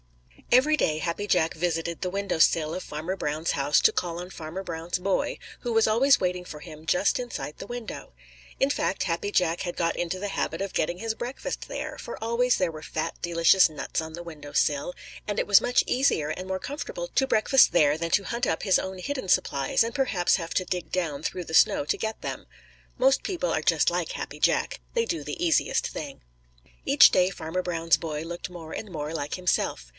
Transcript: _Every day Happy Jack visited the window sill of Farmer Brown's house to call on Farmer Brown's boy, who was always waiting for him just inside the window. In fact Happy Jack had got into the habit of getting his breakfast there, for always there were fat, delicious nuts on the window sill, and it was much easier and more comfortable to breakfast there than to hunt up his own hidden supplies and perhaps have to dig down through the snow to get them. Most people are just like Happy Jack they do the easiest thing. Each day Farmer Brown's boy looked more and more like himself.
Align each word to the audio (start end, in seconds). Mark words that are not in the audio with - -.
_Every 0.53 0.75
day 0.75 0.97
Happy 0.97 1.27
Jack 1.27 1.53
visited 1.53 2.01
the 2.01 2.09
window 2.09 2.37
sill 2.37 2.73
of 2.73 2.83
Farmer 2.83 3.15
Brown's 3.15 3.51
house 3.51 3.79
to 3.81 3.91
call 3.93 4.19
on 4.19 4.31
Farmer 4.31 4.63
Brown's 4.63 4.97
boy, 4.99 5.37
who 5.61 5.71
was 5.71 5.87
always 5.87 6.19
waiting 6.19 6.43
for 6.43 6.59
him 6.59 6.85
just 6.85 7.19
inside 7.19 7.59
the 7.59 7.67
window. 7.67 8.11
In 8.59 8.69
fact 8.69 9.03
Happy 9.03 9.31
Jack 9.31 9.61
had 9.61 9.77
got 9.77 9.95
into 9.95 10.19
the 10.19 10.27
habit 10.29 10.59
of 10.59 10.73
getting 10.73 10.97
his 10.97 11.13
breakfast 11.15 11.69
there, 11.69 11.97
for 11.97 12.21
always 12.21 12.57
there 12.57 12.71
were 12.71 12.81
fat, 12.81 13.13
delicious 13.21 13.69
nuts 13.69 14.01
on 14.01 14.11
the 14.11 14.23
window 14.23 14.51
sill, 14.51 14.93
and 15.25 15.39
it 15.39 15.47
was 15.47 15.61
much 15.61 15.83
easier 15.87 16.29
and 16.29 16.47
more 16.49 16.59
comfortable 16.59 17.07
to 17.09 17.27
breakfast 17.27 17.71
there 17.71 17.97
than 17.97 18.11
to 18.11 18.23
hunt 18.23 18.45
up 18.47 18.63
his 18.63 18.77
own 18.79 18.97
hidden 18.97 19.29
supplies 19.29 19.83
and 19.85 19.95
perhaps 19.95 20.35
have 20.35 20.53
to 20.55 20.65
dig 20.65 20.91
down 20.91 21.23
through 21.23 21.45
the 21.45 21.53
snow 21.53 21.85
to 21.85 21.95
get 21.97 22.19
them. 22.21 22.45
Most 22.97 23.23
people 23.23 23.51
are 23.51 23.61
just 23.61 23.89
like 23.89 24.13
Happy 24.13 24.39
Jack 24.39 24.81
they 24.95 25.05
do 25.05 25.23
the 25.23 25.41
easiest 25.41 25.87
thing. 25.87 26.21
Each 26.83 27.09
day 27.11 27.29
Farmer 27.29 27.61
Brown's 27.61 27.95
boy 27.95 28.23
looked 28.23 28.49
more 28.49 28.73
and 28.73 28.89
more 28.91 29.13
like 29.13 29.35
himself. 29.35 29.87